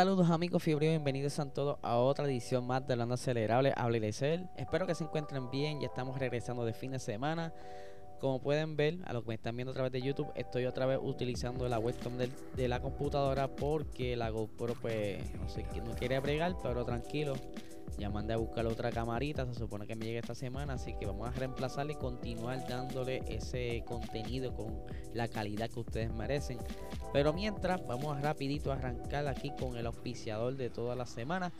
Saludos 0.00 0.30
amigos 0.30 0.62
fiebre, 0.62 0.88
bienvenidos 0.88 1.38
a 1.40 1.52
todos 1.52 1.78
a 1.82 1.98
otra 1.98 2.24
edición 2.24 2.66
más 2.66 2.86
de 2.86 2.94
Hablando 2.94 3.16
Acelerable, 3.16 3.74
habla 3.76 3.98
Ilezel. 3.98 4.48
Espero 4.56 4.86
que 4.86 4.94
se 4.94 5.04
encuentren 5.04 5.50
bien, 5.50 5.78
ya 5.78 5.88
estamos 5.88 6.18
regresando 6.18 6.64
de 6.64 6.72
fin 6.72 6.92
de 6.92 6.98
semana. 6.98 7.52
Como 8.18 8.40
pueden 8.40 8.78
ver, 8.78 9.00
a 9.04 9.12
los 9.12 9.24
que 9.24 9.28
me 9.28 9.34
están 9.34 9.56
viendo 9.56 9.72
a 9.72 9.74
través 9.74 9.92
de 9.92 10.00
YouTube, 10.00 10.32
estoy 10.36 10.64
otra 10.64 10.86
vez 10.86 10.98
utilizando 11.02 11.68
la 11.68 11.78
webcam 11.78 12.14
de 12.16 12.68
la 12.68 12.80
computadora 12.80 13.48
porque 13.48 14.16
la 14.16 14.30
GoPro 14.30 14.72
pues 14.80 15.22
no 15.34 15.50
sé, 15.50 15.66
no 15.84 15.94
quiere 15.96 16.18
bregar, 16.18 16.56
pero 16.62 16.82
tranquilo, 16.86 17.34
ya 18.00 18.08
mandé 18.08 18.32
a 18.32 18.38
buscar 18.38 18.66
otra 18.66 18.90
camarita, 18.90 19.44
se 19.46 19.54
supone 19.54 19.86
que 19.86 19.94
me 19.94 20.06
llegue 20.06 20.18
esta 20.18 20.34
semana, 20.34 20.72
así 20.72 20.94
que 20.94 21.04
vamos 21.04 21.28
a 21.28 21.32
reemplazarla 21.32 21.92
y 21.92 21.96
continuar 21.96 22.66
dándole 22.66 23.22
ese 23.28 23.84
contenido 23.86 24.54
con 24.54 24.82
la 25.12 25.28
calidad 25.28 25.68
que 25.68 25.80
ustedes 25.80 26.10
merecen. 26.10 26.58
Pero 27.12 27.34
mientras, 27.34 27.86
vamos 27.86 28.16
a 28.16 28.20
rapidito 28.20 28.72
a 28.72 28.76
arrancar 28.76 29.28
aquí 29.28 29.52
con 29.58 29.76
el 29.76 29.86
auspiciador 29.86 30.56
de 30.56 30.70
toda 30.70 30.96
la 30.96 31.04
semana. 31.04 31.52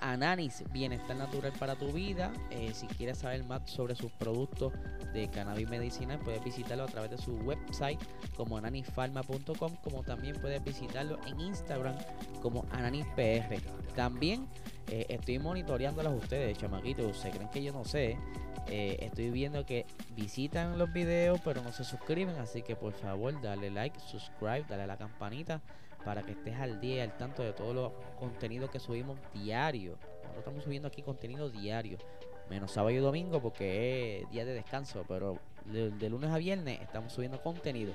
Ananis, 0.00 0.62
bienestar 0.72 1.16
natural 1.16 1.52
para 1.58 1.74
tu 1.74 1.92
vida. 1.92 2.32
Eh, 2.50 2.70
si 2.72 2.86
quieres 2.86 3.18
saber 3.18 3.42
más 3.44 3.68
sobre 3.68 3.96
sus 3.96 4.12
productos 4.12 4.72
de 5.12 5.28
cannabis 5.28 5.68
medicinal, 5.68 6.20
puedes 6.20 6.44
visitarlo 6.44 6.84
a 6.84 6.86
través 6.86 7.10
de 7.10 7.18
su 7.18 7.34
website 7.38 7.98
como 8.36 8.56
ananisfarma.com, 8.56 9.76
como 9.82 10.04
también 10.04 10.36
puedes 10.40 10.62
visitarlo 10.62 11.18
en 11.26 11.40
Instagram 11.40 11.96
como 12.40 12.64
ananispr. 12.70 13.60
También 13.96 14.46
eh, 14.90 15.06
estoy 15.08 15.38
monitoreándolos 15.38 16.14
ustedes, 16.14 16.58
chamaquitos. 16.58 17.18
Se 17.18 17.30
creen 17.30 17.48
que 17.50 17.62
yo 17.62 17.72
no 17.72 17.84
sé. 17.84 18.16
Eh, 18.66 18.98
estoy 19.00 19.30
viendo 19.30 19.64
que 19.64 19.86
visitan 20.14 20.78
los 20.78 20.92
videos, 20.92 21.40
pero 21.44 21.62
no 21.62 21.72
se 21.72 21.84
suscriben. 21.84 22.36
Así 22.36 22.62
que 22.62 22.76
por 22.76 22.92
favor, 22.92 23.40
dale 23.40 23.70
like, 23.70 23.98
subscribe, 24.00 24.64
dale 24.68 24.82
a 24.82 24.86
la 24.86 24.96
campanita 24.96 25.60
para 26.04 26.22
que 26.22 26.32
estés 26.32 26.56
al 26.56 26.80
día 26.80 27.02
al 27.02 27.16
tanto 27.16 27.42
de 27.42 27.52
todos 27.52 27.74
los 27.74 27.92
contenidos 28.18 28.70
que 28.70 28.80
subimos 28.80 29.18
diario. 29.34 29.92
Nosotros 29.92 30.38
estamos 30.38 30.64
subiendo 30.64 30.88
aquí 30.88 31.02
contenido 31.02 31.50
diario, 31.50 31.98
menos 32.48 32.72
sábado 32.72 32.94
y 32.94 32.98
domingo 32.98 33.40
porque 33.40 34.20
es 34.22 34.30
día 34.30 34.44
de 34.44 34.54
descanso, 34.54 35.04
pero 35.08 35.38
de, 35.66 36.08
lunes 36.08 36.30
a 36.30 36.38
viernes 36.38 36.80
estamos 36.80 37.12
subiendo 37.12 37.42
contenido. 37.42 37.92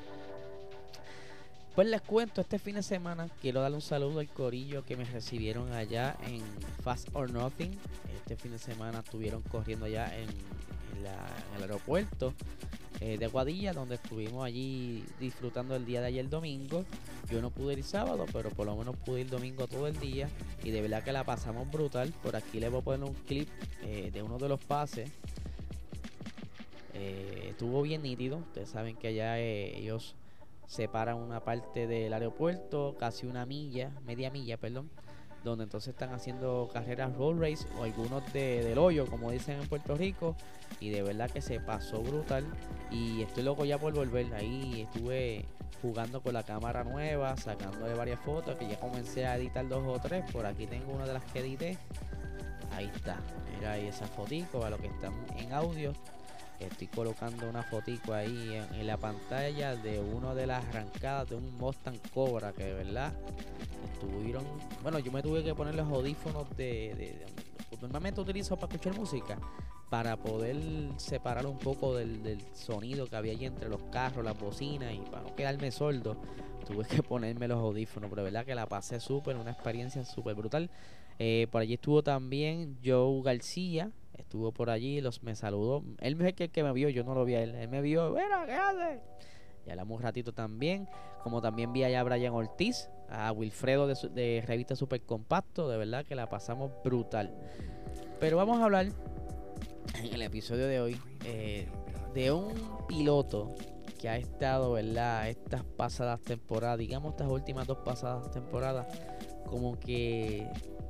Pues 1.75 1.87
les 1.87 2.01
cuento, 2.01 2.41
este 2.41 2.59
fin 2.59 2.75
de 2.75 2.83
semana 2.83 3.27
quiero 3.41 3.61
darle 3.61 3.77
un 3.77 3.81
saludo 3.81 4.19
al 4.19 4.27
corillo 4.27 4.85
que 4.85 4.95
me 4.95 5.05
recibieron 5.05 5.73
allá 5.73 6.15
en 6.27 6.43
Fast 6.83 7.09
or 7.13 7.31
Nothing. 7.31 7.71
Este 8.15 8.35
fin 8.35 8.51
de 8.51 8.59
semana 8.59 8.99
estuvieron 8.99 9.41
corriendo 9.41 9.85
allá 9.85 10.15
en 10.15 10.29
el 10.99 11.61
aeropuerto. 11.61 12.35
Eh, 13.01 13.17
de 13.17 13.27
Guadilla, 13.27 13.73
donde 13.73 13.95
estuvimos 13.95 14.45
allí 14.45 15.03
disfrutando 15.19 15.75
el 15.75 15.83
día 15.83 15.99
de 15.99 16.07
ayer 16.07 16.29
domingo. 16.29 16.85
Yo 17.29 17.41
no 17.41 17.49
pude 17.49 17.73
ir 17.73 17.83
sábado, 17.83 18.25
pero 18.31 18.49
por 18.51 18.67
lo 18.67 18.77
menos 18.77 18.95
pude 18.95 19.21
ir 19.21 19.29
domingo 19.29 19.67
todo 19.67 19.87
el 19.87 19.99
día 19.99 20.29
y 20.63 20.71
de 20.71 20.81
verdad 20.81 21.03
que 21.03 21.11
la 21.11 21.23
pasamos 21.23 21.69
brutal. 21.69 22.13
Por 22.21 22.35
aquí 22.35 22.59
les 22.59 22.69
voy 22.69 22.81
a 22.81 22.83
poner 22.83 23.03
un 23.03 23.15
clip 23.25 23.49
eh, 23.81 24.11
de 24.13 24.21
uno 24.21 24.37
de 24.37 24.47
los 24.47 24.63
pases. 24.63 25.09
Eh, 26.93 27.47
estuvo 27.49 27.81
bien 27.81 28.03
nítido. 28.03 28.37
Ustedes 28.37 28.69
saben 28.69 28.95
que 28.95 29.07
allá 29.07 29.39
ellos 29.39 30.15
separan 30.73 31.17
una 31.17 31.39
parte 31.43 31.87
del 31.87 32.13
aeropuerto, 32.13 32.95
casi 32.99 33.27
una 33.27 33.45
milla, 33.45 33.91
media 34.05 34.31
milla, 34.31 34.57
perdón 34.57 34.89
donde 35.43 35.65
entonces 35.65 35.89
están 35.89 36.13
haciendo 36.13 36.69
carreras 36.71 37.13
road 37.15 37.39
race 37.39 37.65
o 37.77 37.83
algunos 37.83 38.31
de, 38.33 38.63
del 38.63 38.77
hoyo, 38.77 39.05
como 39.07 39.31
dicen 39.31 39.59
en 39.59 39.67
Puerto 39.67 39.95
Rico, 39.95 40.35
y 40.79 40.89
de 40.89 41.03
verdad 41.03 41.29
que 41.29 41.41
se 41.41 41.59
pasó 41.59 42.01
brutal. 42.01 42.45
Y 42.91 43.21
estoy 43.21 43.43
loco 43.43 43.65
ya 43.65 43.77
por 43.77 43.93
volver. 43.93 44.33
Ahí 44.33 44.81
estuve 44.81 45.45
jugando 45.81 46.21
con 46.21 46.33
la 46.33 46.43
cámara 46.43 46.83
nueva, 46.83 47.35
sacándole 47.35 47.93
varias 47.93 48.19
fotos, 48.21 48.55
que 48.55 48.67
ya 48.67 48.79
comencé 48.79 49.25
a 49.25 49.35
editar 49.35 49.67
dos 49.67 49.83
o 49.85 49.99
tres. 49.99 50.23
Por 50.31 50.45
aquí 50.45 50.65
tengo 50.65 50.93
una 50.93 51.05
de 51.05 51.13
las 51.13 51.23
que 51.25 51.39
edité. 51.39 51.77
Ahí 52.73 52.89
está, 52.95 53.17
mira 53.55 53.73
ahí 53.73 53.87
esa 53.87 54.07
fotico 54.07 54.63
a 54.65 54.69
lo 54.69 54.77
que 54.77 54.87
están 54.87 55.13
en 55.37 55.53
audio. 55.53 55.93
Estoy 56.59 56.87
colocando 56.87 57.49
una 57.49 57.63
fotico 57.63 58.13
ahí 58.13 58.61
en, 58.73 58.87
la 58.87 58.97
pantalla 58.97 59.75
de 59.75 59.99
una 59.99 60.33
de 60.33 60.47
las 60.47 60.65
arrancadas 60.65 61.29
de 61.29 61.35
un 61.35 61.57
Mustang 61.57 61.99
Cobra 62.13 62.53
que 62.53 62.63
de 62.63 62.73
verdad 62.73 63.13
estuvieron. 63.93 64.45
Bueno, 64.81 64.99
yo 64.99 65.11
me 65.11 65.21
tuve 65.21 65.43
que 65.43 65.53
poner 65.53 65.75
los 65.75 65.87
audífonos 65.87 66.47
de, 66.55 67.25
normalmente 67.81 68.21
utilizo 68.21 68.55
para 68.55 68.73
escuchar 68.73 68.97
música 68.97 69.37
para 69.89 70.17
poder 70.17 70.57
separar 70.97 71.45
un 71.45 71.59
poco 71.59 71.95
del, 71.95 72.41
sonido 72.53 73.05
que 73.05 73.15
había 73.15 73.33
allí 73.33 73.45
entre 73.45 73.69
los 73.69 73.83
carros, 73.91 74.25
las 74.25 74.39
bocinas 74.39 74.91
y 74.91 74.97
para 75.11 75.21
no 75.21 75.35
quedarme 75.35 75.69
sordo, 75.69 76.17
tuve 76.65 76.85
que 76.85 77.03
ponerme 77.03 77.47
los 77.47 77.59
audífonos, 77.59 78.09
pero 78.09 78.23
de 78.23 78.31
verdad 78.31 78.43
que 78.43 78.55
la 78.55 78.65
pasé 78.65 78.99
súper, 78.99 79.35
una 79.35 79.51
experiencia 79.51 80.03
súper 80.03 80.33
brutal. 80.33 80.71
Eh, 81.19 81.47
por 81.51 81.61
allí 81.61 81.75
estuvo 81.75 82.01
también 82.01 82.79
Joe 82.83 83.21
García, 83.21 83.91
estuvo 84.17 84.51
por 84.51 84.69
allí, 84.69 85.01
los 85.01 85.23
me 85.23 85.35
saludó. 85.35 85.83
Él 85.99 86.19
es 86.21 86.33
el 86.39 86.49
que, 86.49 86.63
me 86.63 86.73
vio, 86.73 86.89
yo 86.89 87.03
no 87.03 87.13
lo 87.13 87.25
vi 87.25 87.35
a 87.35 87.43
él. 87.43 87.55
Él 87.55 87.69
me 87.69 87.81
vio, 87.81 88.11
bueno, 88.11 88.45
¿qué 88.45 88.53
hace? 88.53 89.01
Y 89.65 89.69
hablamos 89.69 89.97
un 89.97 90.03
ratito 90.03 90.33
también. 90.33 90.87
Como 91.23 91.41
también 91.41 91.71
vi 91.71 91.83
allá 91.83 92.01
a 92.01 92.03
Brian 92.03 92.33
Ortiz, 92.33 92.89
a 93.09 93.31
Wilfredo 93.31 93.87
de, 93.87 93.95
de 94.09 94.43
Revista 94.45 94.75
Super 94.75 95.01
Compacto. 95.01 95.69
De 95.69 95.77
verdad 95.77 96.05
que 96.05 96.15
la 96.15 96.27
pasamos 96.27 96.71
brutal. 96.83 97.33
Pero 98.19 98.37
vamos 98.37 98.59
a 98.59 98.65
hablar 98.65 98.87
en 99.95 100.13
el 100.13 100.21
episodio 100.21 100.67
de 100.67 100.81
hoy 100.81 100.97
eh, 101.25 101.67
de 102.13 102.31
un 102.31 102.53
piloto 102.87 103.55
que 103.99 104.09
ha 104.09 104.17
estado, 104.17 104.73
¿verdad? 104.73 105.29
Estas 105.29 105.63
pasadas 105.63 106.21
temporadas, 106.21 106.77
digamos 106.77 107.11
estas 107.11 107.29
últimas 107.29 107.67
dos 107.67 107.79
pasadas 107.79 108.29
temporadas, 108.31 108.87
como 109.45 109.79
que 109.79 110.49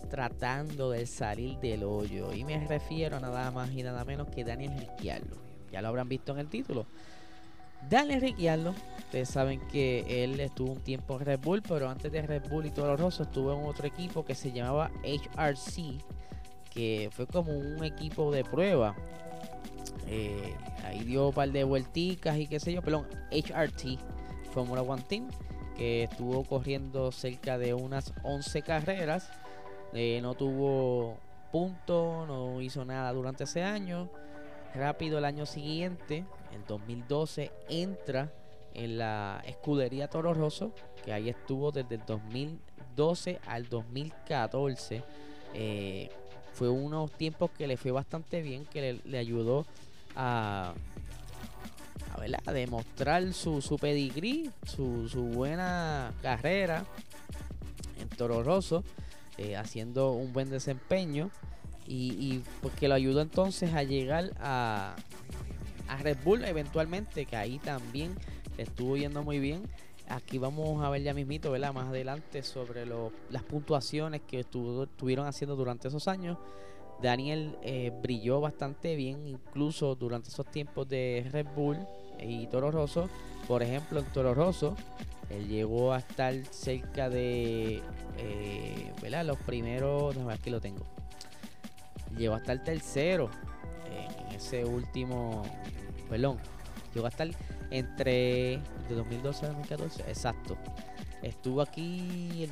tratando 0.10 0.92
de 0.92 1.06
salir 1.06 1.58
del 1.60 1.84
hoyo. 1.84 2.34
Y 2.34 2.44
me 2.44 2.66
refiero 2.68 3.20
nada 3.20 3.52
más 3.52 3.72
y 3.72 3.84
nada 3.84 4.04
menos 4.06 4.28
que 4.28 4.44
Daniel 4.44 4.78
Ricciardo. 4.78 5.38
Ya 5.72 5.82
lo 5.82 5.88
habrán 5.88 6.08
visto 6.08 6.32
en 6.34 6.40
el 6.40 6.50
título. 6.50 6.86
Daniel 7.90 8.22
Ricciardo, 8.22 8.74
ustedes 8.98 9.30
saben 9.30 9.60
que 9.68 10.24
él 10.24 10.40
estuvo 10.40 10.72
un 10.72 10.82
tiempo 10.82 11.20
en 11.20 11.26
Red 11.26 11.40
Bull, 11.40 11.62
pero 11.62 11.90
antes 11.90 12.12
de 12.12 12.22
Red 12.22 12.50
Bull 12.50 12.66
y 12.66 12.72
todo 12.72 12.96
lo 12.96 13.08
estuvo 13.10 13.54
en 13.54 13.66
otro 13.66 13.86
equipo 13.86 14.24
que 14.24 14.36
se 14.36 14.52
llamaba 14.52 14.92
HRC, 15.04 16.00
que 16.72 17.10
fue 17.12 17.28
como 17.28 17.52
un 17.52 17.84
equipo 17.84 18.32
de 18.32 18.44
prueba. 18.44 18.96
Eh, 20.08 20.56
ahí 20.86 21.04
dio 21.04 21.28
un 21.28 21.34
par 21.34 21.52
de 21.52 21.64
vuelticas 21.64 22.38
y 22.38 22.48
qué 22.48 22.60
sé 22.60 22.74
yo, 22.74 22.82
perdón, 22.82 23.06
HRT, 23.32 24.00
Formula 24.54 24.82
One 24.82 25.04
Team, 25.08 25.28
que 25.76 26.04
estuvo 26.04 26.44
corriendo 26.44 27.12
cerca 27.12 27.58
de 27.58 27.74
unas 27.74 28.14
11 28.24 28.62
carreras 28.62 29.30
eh, 29.94 30.20
no 30.22 30.34
tuvo 30.34 31.18
punto, 31.52 32.26
no 32.28 32.62
hizo 32.62 32.84
nada 32.84 33.12
durante 33.14 33.44
ese 33.44 33.64
año. 33.64 34.10
Rápido 34.74 35.20
el 35.20 35.26
año 35.26 35.46
siguiente, 35.46 36.26
en 36.52 36.66
2012, 36.68 37.52
entra 37.70 38.32
en 38.74 38.98
la 38.98 39.44
escudería 39.46 40.10
Toro 40.10 40.34
Rosso, 40.34 40.72
que 41.06 41.14
ahí 41.14 41.30
estuvo 41.30 41.72
desde 41.72 41.96
el 41.96 42.06
2012 42.08 43.40
al 43.46 43.70
2014. 43.70 45.04
Eh, 45.54 46.10
fue 46.54 46.70
unos 46.70 47.12
tiempos 47.12 47.52
que 47.52 47.68
le 47.68 47.78
fue 47.78 47.92
bastante 47.92 48.42
bien, 48.42 48.66
que 48.66 49.00
le, 49.06 49.18
ayudó 49.18 49.66
a, 50.16 50.74
a, 52.46 52.52
demostrar 52.52 53.32
su, 53.34 53.62
su 53.62 53.78
pedigrí, 53.78 54.50
su, 54.66 55.08
su 55.08 55.24
buena 55.24 56.14
carrera 56.24 56.84
en 58.00 58.10
Toro 58.10 58.42
Rosso. 58.42 58.84
Eh, 59.40 59.56
haciendo 59.56 60.12
un 60.12 60.32
buen 60.32 60.52
desempeño 60.52 61.32
y, 61.88 62.12
y 62.20 62.44
pues 62.62 62.80
lo 62.84 62.94
ayudó 62.94 63.20
entonces 63.20 63.74
a 63.74 63.82
llegar 63.82 64.32
a, 64.40 64.96
a 65.88 65.98
Red 65.98 66.18
Bull 66.24 66.46
eventualmente, 66.46 67.26
que 67.26 67.36
ahí 67.36 67.58
también 67.58 68.14
estuvo 68.60 68.96
yendo 68.96 69.24
muy 69.24 69.40
bien. 69.40 69.64
Aquí 70.08 70.38
vamos 70.38 70.84
a 70.84 70.90
ver 70.92 71.02
ya 71.02 71.16
mismito, 71.16 71.50
¿verdad? 71.50 71.74
Más 71.74 71.88
adelante 71.88 72.44
sobre 72.44 72.86
las 72.86 73.44
puntuaciones 73.44 74.22
que 74.22 74.42
estuvo, 74.42 74.84
estuvieron 74.84 75.26
haciendo 75.26 75.56
durante 75.56 75.88
esos 75.88 76.08
años. 76.08 76.38
Daniel 77.02 77.58
eh, 77.64 77.92
brilló 78.04 78.40
bastante 78.40 78.96
bien, 78.96 79.28
incluso 79.28 79.96
durante 79.96 80.30
esos 80.30 80.46
tiempos 80.46 80.88
de 80.88 81.28
Red 81.32 81.48
Bull 81.56 81.80
y 82.20 82.46
Toro 82.48 82.70
Rosso. 82.70 83.10
Por 83.48 83.64
ejemplo, 83.64 84.00
en 84.00 84.06
Toro 84.14 84.36
Rosso 84.36 84.76
Él 85.34 85.48
llegó 85.48 85.94
a 85.94 86.00
estar 86.00 86.34
cerca 86.52 87.10
de, 87.10 87.82
eh, 88.18 88.94
¿verdad? 89.02 89.26
Los 89.26 89.38
primeros, 89.40 90.16
no, 90.16 90.30
aquí 90.30 90.50
lo 90.50 90.62
tengo. 90.62 90.86
Llegó 92.18 92.36
hasta 92.36 92.52
el 92.52 92.64
tercero 92.64 93.30
en 93.92 94.36
ese 94.36 94.64
último, 94.64 95.44
perdón, 96.10 96.38
llegó 96.94 97.08
a 97.08 97.10
estar 97.10 97.28
entre 97.72 98.60
de 98.88 98.96
2012 98.96 99.46
a 99.46 99.50
2014, 99.50 100.02
exacto. 100.04 100.58
Estuvo 101.24 101.62
aquí 101.62 102.44
en 102.44 102.50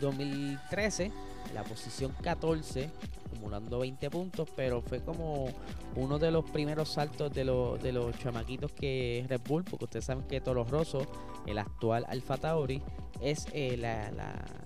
2013, 0.00 1.12
la 1.54 1.64
posición 1.64 2.12
14, 2.22 2.90
acumulando 3.26 3.78
20 3.80 4.10
puntos, 4.10 4.48
pero 4.54 4.82
fue 4.82 5.00
como 5.00 5.48
uno 5.96 6.18
de 6.18 6.30
los 6.30 6.44
primeros 6.50 6.90
saltos 6.90 7.32
de, 7.32 7.44
de 7.82 7.92
los 7.92 8.18
chamaquitos 8.18 8.72
que 8.72 9.24
Red 9.28 9.40
Bull, 9.46 9.64
porque 9.64 9.84
ustedes 9.84 10.04
saben 10.04 10.24
que 10.24 10.40
Toro 10.40 10.64
Rosso, 10.64 11.06
el 11.46 11.58
actual 11.58 12.04
Alfa 12.08 12.36
Tauri, 12.36 12.82
es 13.20 13.46
eh, 13.52 13.76
la, 13.76 14.10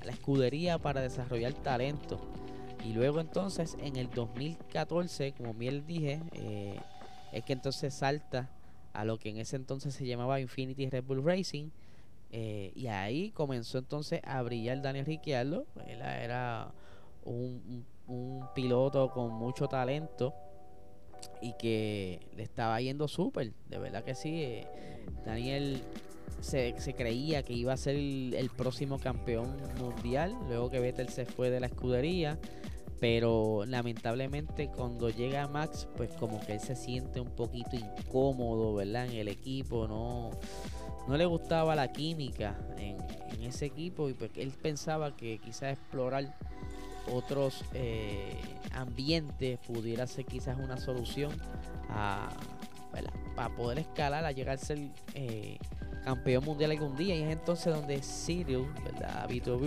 escudería 0.09 0.79
para 0.79 1.01
desarrollar 1.01 1.53
talento. 1.55 2.19
Y 2.85 2.93
luego 2.93 3.21
entonces 3.21 3.77
en 3.81 3.97
el 3.97 4.09
2014, 4.11 5.33
como 5.33 5.55
bien 5.55 5.87
dije, 5.87 6.21
eh, 6.33 6.79
es 7.33 7.45
que 7.45 7.53
entonces 7.53 7.95
salta 7.95 8.49
a 8.93 9.05
lo 9.05 9.19
que 9.19 9.31
en 9.31 9.39
ese 9.39 9.57
entonces 9.57 9.95
se 9.95 10.07
llamaba 10.07 10.41
Infinity 10.41 10.89
Red 10.89 11.05
Bull 11.05 11.25
Racing. 11.25 11.71
Eh, 12.31 12.73
y 12.75 12.89
ahí 12.89 13.31
comenzó 13.31 13.79
entonces 13.79 14.21
a 14.25 14.43
brillar 14.43 14.83
Daniel 14.83 15.07
Ricciardo. 15.07 15.67
Él 15.87 16.03
era 16.03 16.73
un, 17.25 17.85
piloto 18.55 19.11
con 19.11 19.33
mucho 19.33 19.67
talento 19.67 20.33
y 21.41 21.55
que 21.55 22.21
le 22.37 22.43
estaba 22.43 22.81
yendo 22.81 23.09
súper. 23.09 23.53
De 23.69 23.79
verdad 23.79 24.05
que 24.05 24.15
sí. 24.15 24.43
Eh, 24.43 24.67
Daniel 25.25 25.83
se, 26.41 26.75
creía 26.97 27.43
que 27.43 27.53
iba 27.53 27.73
a 27.73 27.77
ser 27.77 27.97
el, 27.97 28.51
próximo 28.57 28.99
campeón 28.99 29.57
mundial. 29.79 30.37
Luego 30.49 30.71
que 30.71 30.81
Vettel 30.81 31.09
se 31.09 31.27
fue 31.27 31.51
de 31.51 31.61
la 31.61 31.67
escudería. 31.67 32.39
Pero 32.99 33.65
lamentablemente 33.67 34.69
cuando 34.69 35.11
llega 35.11 35.47
Max, 35.49 35.87
pues 35.97 36.11
como 36.15 36.41
que 36.41 36.55
él 36.55 36.61
se 36.61 36.75
siente 36.75 37.21
un 37.21 37.29
poquito 37.29 37.77
incómodo, 37.77 38.75
¿verdad? 38.75 39.05
En 39.05 39.13
el 39.13 39.29
equipo, 39.29 39.87
no, 39.87 40.31
no 41.09 41.17
le 41.17 41.25
gustaba 41.27 41.75
la 41.75 41.93
química 41.93 42.57
en, 42.79 42.97
ese 43.43 43.67
equipo 43.67 44.09
y 44.09 44.15
pues 44.15 44.33
él 44.35 44.53
pensaba 44.61 45.15
que 45.15 45.39
quizás 45.39 45.75
explorar 45.75 46.37
otros 47.13 47.65
eh, 47.75 48.41
ambientes 48.73 49.61
pudiera 49.61 50.05
ser 50.09 50.25
quizás 50.25 50.59
una 50.59 50.77
solución 50.79 51.31
a, 51.89 52.29
para 53.37 53.55
poder 53.55 53.79
escalar, 53.79 54.25
a 54.25 54.33
llegar 54.33 54.57
a 54.57 54.59
ser 54.59 54.79
eh, 55.15 55.59
campeón 56.05 56.45
mundial 56.45 56.73
algún 56.73 56.97
día. 56.97 57.15
Y 57.15 57.23
es 57.23 57.31
entonces 57.31 57.73
donde 57.73 58.01
Cyril, 58.01 58.67
¿verdad? 58.85 59.29
Vito 59.29 59.61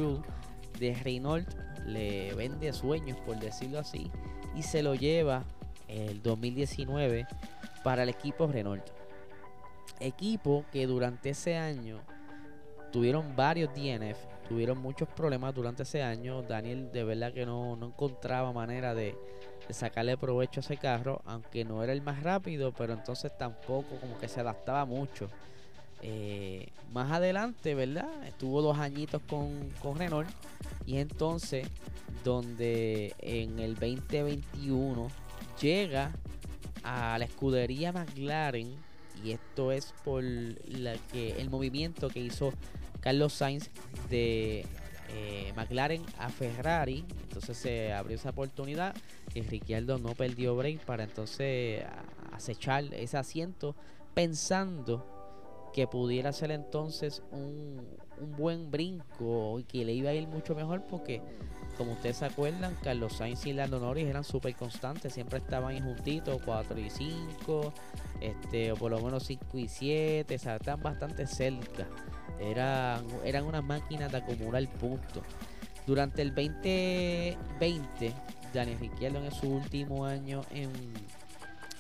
de 0.80 0.96
Reynolds 0.96 1.56
le 1.86 2.34
vende 2.34 2.74
sueños, 2.74 3.18
por 3.26 3.40
decirlo 3.40 3.80
así, 3.80 4.12
y 4.56 4.64
se 4.64 4.84
lo 4.84 4.96
lleva 4.96 5.44
el 5.88 6.22
2019 6.22 7.28
para 7.84 8.04
el 8.04 8.10
equipo 8.10 8.48
Renault. 8.48 8.99
Equipo 10.00 10.66
que 10.72 10.88
durante 10.88 11.32
ese 11.32 11.58
año 11.58 12.00
tuvieron 12.92 13.36
varios 13.36 13.74
DNF, 13.74 14.18
tuvieron 14.48 14.80
muchos 14.80 15.08
problemas 15.10 15.54
durante 15.54 15.84
ese 15.84 16.02
año. 16.02 16.42
Daniel 16.42 16.92
de 16.92 17.04
verdad 17.04 17.34
que 17.34 17.46
no, 17.46 17.78
encontraba 17.82 18.52
manera 18.52 18.94
de, 18.94 19.16
sacarle 19.70 20.18
provecho 20.18 20.60
a 20.60 20.64
ese 20.64 20.78
carro, 20.78 21.22
aunque 21.26 21.64
no 21.64 21.84
era 21.84 21.94
el 21.94 22.02
más 22.02 22.24
rápido, 22.24 22.72
pero 22.72 22.94
entonces 22.94 23.32
tampoco 23.38 23.98
como 24.00 24.18
que 24.18 24.28
se 24.28 24.40
adaptaba 24.40 24.86
mucho. 24.86 25.30
Eh, 26.02 26.70
más 26.92 27.12
adelante, 27.12 27.76
¿verdad? 27.76 28.10
Estuvo 28.26 28.62
dos 28.62 28.80
añitos 28.80 29.22
con, 29.30 29.70
con 29.82 29.98
Renault 30.00 30.30
y 30.86 30.98
entonces 30.98 31.68
donde 32.24 33.14
en 33.20 33.60
el 33.60 33.76
2021 33.76 35.10
llega 35.62 36.12
a 36.84 37.18
la 37.20 37.26
escudería 37.26 37.92
McLaren 37.92 38.76
y 39.24 39.32
esto 39.32 39.72
es 39.72 39.94
por 40.04 40.24
la 40.24 40.96
que 41.12 41.42
el 41.42 41.50
movimiento 41.50 42.10
que 42.10 42.20
hizo 42.20 42.54
Carlos 43.02 43.34
Sainz 43.34 43.70
de 44.10 44.66
eh, 45.10 45.54
McLaren 45.56 46.04
a 46.18 46.30
Ferrari. 46.30 47.06
Entonces 47.24 47.58
se 47.58 47.94
abrió 47.94 48.16
esa 48.16 48.30
oportunidad 48.30 48.96
y 49.34 49.42
Ricciardo 49.42 49.98
no 49.98 50.14
perdió 50.16 50.56
break 50.56 50.80
para 50.86 51.04
entonces 51.04 51.84
acechar 52.32 52.86
ese 52.94 53.18
asiento 53.18 53.76
pensando 54.14 55.19
que 55.80 55.88
pudiera 55.88 56.34
ser 56.34 56.52
entonces 56.52 57.24
un, 57.32 57.88
un 58.20 58.36
buen 58.36 58.70
brinco 58.70 59.58
y 59.60 59.64
que 59.64 59.86
le 59.86 59.94
iba 59.94 60.10
a 60.10 60.14
ir 60.14 60.28
mucho 60.28 60.54
mejor 60.54 60.84
porque 60.86 61.22
como 61.78 61.94
ustedes 61.94 62.18
se 62.18 62.26
acuerdan, 62.26 62.76
Carlos 62.84 63.14
Sainz 63.14 63.46
y 63.46 63.54
Lando 63.54 63.80
Norris 63.80 64.06
eran 64.06 64.26
súper 64.26 64.54
constantes, 64.58 65.14
siempre 65.14 65.38
estaban 65.38 65.82
juntitos, 65.82 66.42
4 66.44 66.78
y 66.78 66.90
5, 66.90 67.74
este, 68.20 68.74
o 68.74 68.76
por 68.76 68.92
lo 68.92 69.00
menos 69.00 69.24
5 69.24 69.58
y 69.58 69.70
7, 69.70 70.36
o 70.36 70.38
sea, 70.38 70.58
estaban 70.58 70.84
bastante 70.84 71.26
cerca. 71.26 71.88
Eran, 72.42 73.08
eran 73.24 73.46
unas 73.46 73.64
máquinas 73.64 74.12
de 74.12 74.18
acumular 74.18 74.68
puntos. 74.82 75.24
Durante 75.88 76.22
el 76.22 76.36
2020, 76.36 78.14
Daniel 78.54 78.80
Ricciardo 78.82 79.24
en 79.24 79.32
su 79.32 79.48
último 79.48 80.04
año 80.04 80.42
en 80.52 80.72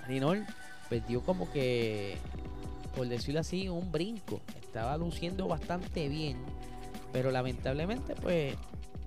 Renault 0.07 0.47
perdió 0.89 1.21
como 1.21 1.51
que, 1.51 2.17
por 2.95 3.07
decirlo 3.07 3.39
así, 3.39 3.69
un 3.69 3.91
brinco. 3.91 4.41
Estaba 4.59 4.97
luciendo 4.97 5.47
bastante 5.47 6.07
bien, 6.09 6.37
pero 7.11 7.31
lamentablemente 7.31 8.15
pues 8.15 8.55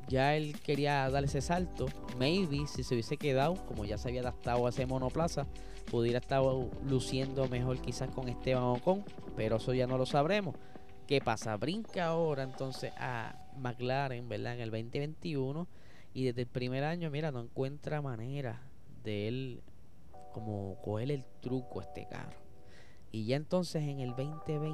ya 0.09 0.37
él 0.37 0.59
quería 0.61 1.09
dar 1.09 1.25
ese 1.25 1.41
salto. 1.41 1.87
Maybe 2.19 2.67
si 2.67 2.83
se 2.83 2.95
hubiese 2.95 3.17
quedado, 3.17 3.55
como 3.67 3.85
ya 3.85 3.99
se 3.99 4.09
había 4.09 4.21
adaptado 4.21 4.67
a 4.67 4.71
ese 4.71 4.87
monoplaza, 4.87 5.47
pudiera 5.91 6.19
estar 6.19 6.43
luciendo 6.89 7.49
mejor 7.49 7.81
quizás 7.81 8.11
con 8.11 8.29
Esteban 8.29 8.63
Ocon, 8.63 9.05
pero 9.37 9.57
eso 9.57 9.73
ya 9.75 9.87
no 9.87 9.99
lo 9.99 10.07
sabremos. 10.07 10.57
¿Qué 11.07 11.21
pasa? 11.21 11.57
Brinca 11.57 12.07
ahora 12.07 12.43
entonces 12.43 12.93
a 12.97 13.35
McLaren, 13.57 14.29
¿verdad? 14.29 14.55
En 14.55 14.61
el 14.61 14.71
2021 14.71 15.67
y 16.15 16.25
desde 16.25 16.43
el 16.43 16.49
primer 16.49 16.85
año, 16.85 17.11
mira, 17.11 17.31
no 17.31 17.41
encuentra 17.41 18.03
manera 18.03 18.61
de 19.03 19.29
él 19.29 19.63
como 20.33 20.77
coger 20.83 21.11
el 21.11 21.25
truco 21.41 21.81
a 21.81 21.85
este 21.85 22.07
carro. 22.09 22.42
Y 23.13 23.27
ya 23.27 23.37
entonces 23.37 23.83
en 23.83 24.01
el 24.01 24.11
2020, 24.11 24.73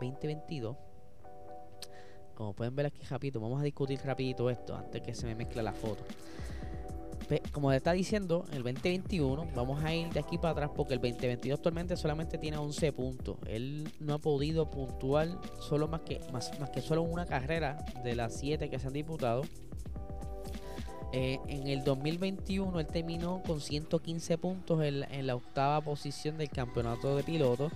2022 0.00 0.76
como 2.36 2.52
pueden 2.52 2.76
ver 2.76 2.86
aquí 2.86 3.02
rapidito, 3.08 3.40
vamos 3.40 3.60
a 3.60 3.64
discutir 3.64 3.98
rapidito 4.04 4.50
esto 4.50 4.76
antes 4.76 5.00
que 5.00 5.14
se 5.14 5.26
me 5.26 5.34
mezcle 5.34 5.62
la 5.62 5.72
foto. 5.72 6.04
Como 7.50 7.72
está 7.72 7.92
diciendo, 7.92 8.44
el 8.52 8.62
2021 8.62 9.48
vamos 9.54 9.82
a 9.82 9.92
ir 9.92 10.10
de 10.10 10.20
aquí 10.20 10.36
para 10.38 10.52
atrás 10.52 10.70
porque 10.76 10.94
el 10.94 11.00
2022 11.00 11.58
actualmente 11.58 11.96
solamente 11.96 12.38
tiene 12.38 12.58
11 12.58 12.92
puntos. 12.92 13.38
Él 13.48 13.88
no 13.98 14.14
ha 14.14 14.18
podido 14.18 14.70
puntuar 14.70 15.28
solo 15.58 15.88
más 15.88 16.02
que 16.02 16.20
más, 16.30 16.52
que 16.72 16.82
solo 16.82 17.02
una 17.02 17.26
carrera 17.26 17.84
de 18.04 18.14
las 18.14 18.36
7 18.36 18.68
que 18.68 18.78
se 18.78 18.86
han 18.86 18.92
disputado. 18.92 19.42
Eh, 21.12 21.38
en 21.48 21.68
el 21.68 21.84
2021 21.84 22.80
él 22.80 22.86
terminó 22.86 23.42
con 23.46 23.60
115 23.60 24.38
puntos 24.38 24.82
en 24.82 25.26
la 25.26 25.36
octava 25.36 25.80
posición 25.80 26.36
del 26.38 26.50
campeonato 26.50 27.16
de 27.16 27.22
pilotos. 27.22 27.72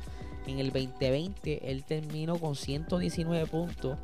En 0.46 0.58
el 0.58 0.72
2020 0.72 1.70
él 1.70 1.84
terminó 1.84 2.38
con 2.38 2.56
119 2.56 3.46
puntos 3.46 3.98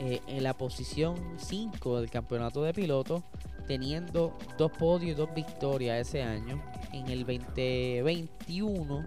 eh, 0.00 0.20
en 0.28 0.44
la 0.44 0.54
posición 0.54 1.16
5 1.38 2.00
del 2.00 2.08
campeonato 2.08 2.62
de 2.62 2.72
pilotos, 2.72 3.24
teniendo 3.66 4.38
dos 4.56 4.70
podios 4.72 5.10
y 5.12 5.14
dos 5.14 5.34
victorias 5.34 6.06
ese 6.06 6.22
año. 6.22 6.62
En 6.92 7.08
el 7.08 7.24
2021, 7.26 9.06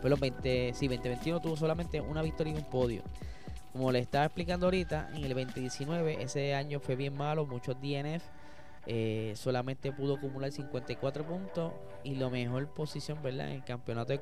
perdón, 0.00 0.20
20, 0.20 0.74
sí, 0.74 0.86
2021 0.86 1.40
tuvo 1.40 1.56
solamente 1.56 2.00
una 2.00 2.22
victoria 2.22 2.52
y 2.52 2.56
un 2.56 2.64
podio. 2.70 3.02
Como 3.72 3.90
le 3.90 3.98
estaba 3.98 4.26
explicando 4.26 4.66
ahorita, 4.66 5.10
en 5.14 5.24
el 5.24 5.34
2019 5.34 6.22
ese 6.22 6.54
año 6.54 6.78
fue 6.78 6.94
bien 6.94 7.16
malo, 7.16 7.44
muchos 7.44 7.76
DNF. 7.80 8.22
Eh, 8.86 9.34
solamente 9.36 9.92
pudo 9.92 10.16
acumular 10.16 10.50
54 10.50 11.26
puntos 11.26 11.72
y 12.04 12.14
la 12.14 12.30
mejor 12.30 12.68
posición 12.68 13.22
¿verdad? 13.22 13.48
en 13.48 13.56
el 13.56 13.64
campeonato 13.64 14.12
de, 14.12 14.20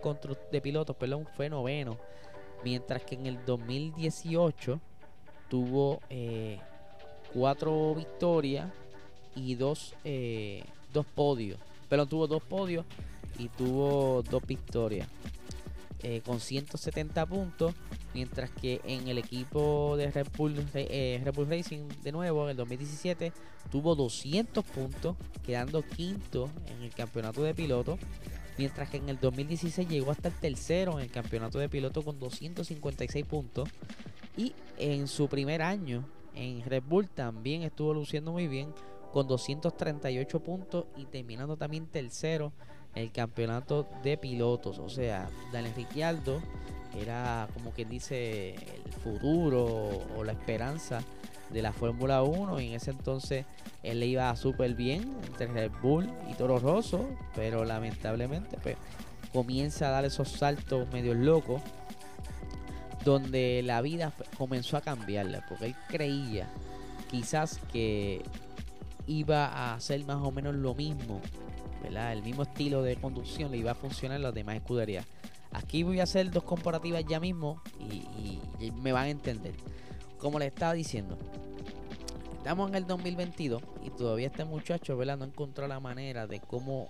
de 0.51 0.61
pilotos 0.61 0.97
perdón, 0.97 1.27
fue 1.37 1.49
noveno. 1.49 1.99
Mientras 2.65 3.05
que 3.05 3.15
en 3.15 3.27
el 3.27 3.45
2018 3.45 4.81
tuvo 5.49 6.01
eh, 6.11 6.59
cuatro 7.33 7.95
victorias 7.95 8.71
y 9.35 9.55
dos, 9.55 9.95
eh, 10.05 10.65
dos 10.93 11.07
podios. 11.07 11.59
Pero 11.89 12.07
tuvo 12.07 12.27
dos 12.27 12.43
podios 12.43 12.85
y 13.39 13.49
tuvo 13.49 14.23
dos 14.23 14.45
victorias. 14.47 15.09
Eh, 16.03 16.21
con 16.25 16.41
170 16.41 17.27
puntos. 17.27 17.75
Mientras 18.15 18.51
que 18.51 18.81
en 18.85 19.09
el 19.09 19.19
equipo 19.19 19.97
de 19.97 20.11
Red 20.11 20.29
Bull, 20.37 20.55
Bull 21.35 21.49
Racing, 21.49 21.89
de 22.03 22.13
nuevo, 22.13 22.45
en 22.45 22.51
el 22.51 22.57
2017, 22.57 23.33
tuvo 23.71 23.95
200 23.95 24.65
puntos, 24.65 25.17
quedando 25.45 25.83
quinto 25.83 26.51
en 26.67 26.83
el 26.83 26.91
campeonato 26.91 27.43
de 27.43 27.55
pilotos. 27.55 27.99
Mientras 28.59 28.89
que 28.89 28.97
en 28.99 29.09
el 29.09 29.19
2016 29.21 29.89
llegó 29.89 30.11
hasta 30.11 30.29
el 30.29 30.35
tercero 30.35 30.99
en 30.99 31.05
el 31.05 31.11
campeonato 31.11 31.59
de 31.59 31.69
pilotos 31.69 32.03
con 32.03 32.19
256 32.19 33.27
puntos 33.27 33.69
Y 34.35 34.55
en 34.79 35.09
su 35.09 35.29
primer 35.29 35.61
año 35.61 36.07
en 36.35 36.65
Red 36.65 36.83
Bull 36.87 37.09
también 37.09 37.63
estuvo 37.63 37.93
luciendo 37.93 38.33
muy 38.33 38.49
bien 38.49 38.73
con 39.13 39.27
238 39.27 40.41
puntos 40.41 40.87
y 40.97 41.05
terminando 41.07 41.57
también 41.57 41.87
tercero 41.87 42.53
el 42.97 43.13
campeonato 43.13 43.87
de 44.03 44.17
pilotos. 44.17 44.81
O 44.81 44.89
sea, 44.89 45.29
Daniel 45.53 45.75
Ricciardo 45.77 46.43
era 47.01 47.47
como 47.55 47.71
quien 47.71 47.89
dice 47.89 48.55
el 48.55 48.93
futuro 49.05 50.03
o 50.17 50.25
la 50.25 50.33
esperanza 50.33 51.03
de 51.51 51.63
la 51.63 51.73
Fórmula 51.73 52.23
1 52.23 52.61
y 52.61 52.69
en 52.69 52.75
ese 52.75 52.91
entonces 52.91 53.45
él 53.83 54.01
le 54.01 54.07
iba 54.07 54.35
súper 54.35 54.75
bien 54.75 55.15
entre 55.27 55.47
Red 55.47 55.73
Bull 55.81 56.11
y 56.29 56.35
Toro 56.35 56.59
Rosso, 56.59 57.07
pero 57.35 57.65
lamentablemente 57.65 58.57
pues 58.63 58.77
comienza 59.33 59.89
a 59.89 59.91
dar 59.91 60.05
esos 60.05 60.29
saltos 60.29 60.91
medio 60.91 61.15
locos 61.15 61.63
donde 63.05 63.63
la 63.63 63.83
vida 63.83 64.13
comenzó 64.37 64.77
a 64.77 64.81
cambiarle 64.81 65.41
porque 65.49 65.67
él 65.67 65.77
creía 65.89 66.49
quizás 67.11 67.61
que 67.73 68.23
iba 69.07 69.47
a 69.47 69.75
hacer 69.75 70.05
más 70.05 70.17
o 70.17 70.33
menos 70.33 70.55
lo 70.57 70.75
mismo, 70.75 71.21
El 71.87 72.23
mismo 72.23 72.43
estilo 72.43 72.83
de 72.83 72.97
conducción 72.97 73.51
le 73.51 73.59
iba 73.59 73.73
a 73.73 73.75
funcionar 73.75 74.17
en 74.17 74.23
las 74.23 74.35
demás 74.35 74.57
escuderías. 74.57 75.07
Aquí 75.53 75.83
voy 75.83 76.01
a 76.01 76.03
hacer 76.03 76.31
dos 76.31 76.45
comparativas 76.45 77.05
ya 77.07 77.21
mismo 77.21 77.63
y, 77.81 78.41
me 78.73 78.93
van 78.93 79.05
a 79.05 79.11
entender. 79.11 79.55
Como 80.19 80.39
le 80.39 80.47
estaba 80.47 80.73
diciendo, 80.73 81.17
estamos 82.39 82.69
en 82.71 82.77
el 82.77 82.87
2022 82.87 83.63
y 83.85 83.91
todavía 83.91 84.27
este 84.27 84.45
muchacho, 84.45 84.97
¿verdad? 84.97 85.19
No 85.19 85.25
encontró 85.25 85.67
la 85.69 85.81
manera 85.81 86.27
de 86.27 86.41
cómo, 86.41 86.89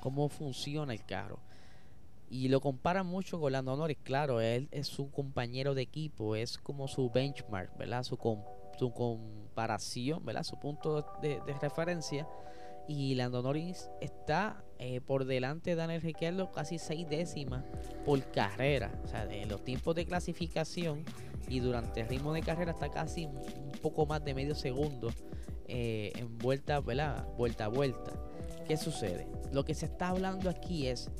cómo 0.00 0.28
funciona 0.28 0.92
el 0.92 1.04
carro. 1.04 1.38
Y 2.28 2.48
lo 2.48 2.60
comparan 2.60 3.06
mucho 3.06 3.40
con 3.40 3.52
Lando 3.52 3.76
Norris, 3.76 3.98
claro, 4.04 4.40
él 4.40 4.68
es 4.70 4.86
su 4.86 5.10
compañero 5.10 5.74
de 5.74 5.82
equipo, 5.82 6.36
es 6.36 6.58
como 6.58 6.86
su 6.86 7.10
benchmark, 7.10 7.76
¿verdad? 7.76 8.04
Su, 8.04 8.16
su 8.78 8.92
comparación, 8.92 10.24
¿verdad? 10.24 10.44
Su 10.44 10.56
punto 10.58 11.04
de, 11.20 11.40
referencia. 11.60 12.28
Y 12.90 13.14
Lando 13.14 13.40
Norris 13.40 13.88
está 14.00 14.64
eh, 14.80 15.00
por 15.00 15.24
delante 15.24 15.70
de 15.70 15.76
Daniel 15.76 16.02
Ricciardo 16.02 16.50
casi 16.50 16.76
seis 16.76 17.08
décimas 17.08 17.64
por 18.04 18.20
carrera. 18.32 18.90
O 19.04 19.06
sea, 19.06 19.26
de 19.26 19.46
los 19.46 19.62
tiempos 19.62 19.94
de 19.94 20.04
clasificación 20.06 21.04
y 21.48 21.60
durante 21.60 22.00
el 22.00 22.08
ritmo 22.08 22.32
de 22.32 22.42
carrera 22.42 22.72
está 22.72 22.90
casi 22.90 23.26
un 23.26 23.78
poco 23.80 24.06
más 24.06 24.24
de 24.24 24.34
medio 24.34 24.56
segundo 24.56 25.12
eh, 25.68 26.10
en 26.16 26.36
vuelta, 26.36 26.80
¿verdad? 26.80 27.28
Vuelta 27.38 27.66
a 27.66 27.68
vuelta. 27.68 28.10
¿Qué 28.66 28.76
sucede? 28.76 29.28
Lo 29.52 29.64
que 29.64 29.74
se 29.74 29.86
está 29.86 30.08
hablando 30.08 30.50
aquí 30.50 30.88
es 30.88 31.12